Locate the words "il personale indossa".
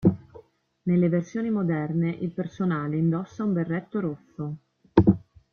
2.09-3.43